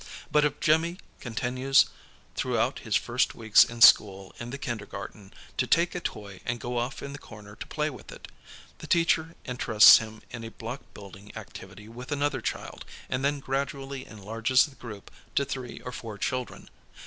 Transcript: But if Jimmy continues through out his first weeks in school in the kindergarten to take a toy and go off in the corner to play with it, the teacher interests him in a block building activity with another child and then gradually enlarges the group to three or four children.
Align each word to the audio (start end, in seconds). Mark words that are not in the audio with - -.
But 0.31 0.43
if 0.43 0.59
Jimmy 0.59 0.97
continues 1.19 1.85
through 2.35 2.57
out 2.57 2.79
his 2.79 2.95
first 2.95 3.35
weeks 3.35 3.63
in 3.63 3.81
school 3.81 4.33
in 4.39 4.49
the 4.49 4.57
kindergarten 4.57 5.31
to 5.57 5.67
take 5.67 5.93
a 5.93 5.99
toy 5.99 6.41
and 6.43 6.59
go 6.59 6.79
off 6.79 7.03
in 7.03 7.13
the 7.13 7.19
corner 7.19 7.55
to 7.57 7.67
play 7.67 7.91
with 7.91 8.11
it, 8.11 8.27
the 8.79 8.87
teacher 8.87 9.35
interests 9.45 9.99
him 9.99 10.23
in 10.31 10.43
a 10.43 10.49
block 10.49 10.81
building 10.95 11.31
activity 11.37 11.87
with 11.87 12.11
another 12.11 12.41
child 12.41 12.83
and 13.11 13.23
then 13.23 13.39
gradually 13.41 14.07
enlarges 14.07 14.65
the 14.65 14.73
group 14.75 15.11
to 15.35 15.45
three 15.45 15.81
or 15.81 15.91
four 15.91 16.17
children. 16.17 16.71